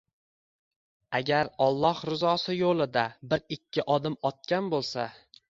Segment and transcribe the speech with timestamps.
[1.19, 3.05] agar Alloh rizosi yo'lida
[3.35, 5.09] bir-ikki odim otgan bo'lsa